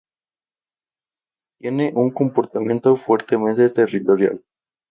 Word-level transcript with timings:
Tiene 1.59 1.93
un 1.95 2.09
comportamiento 2.09 2.95
fuertemente 2.95 3.69
territorial. 3.69 4.43